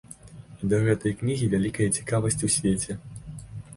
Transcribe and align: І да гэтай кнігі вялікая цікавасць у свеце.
І 0.61 0.69
да 0.71 0.79
гэтай 0.87 1.13
кнігі 1.21 1.49
вялікая 1.53 1.89
цікавасць 1.99 2.41
у 2.49 2.51
свеце. 2.59 2.91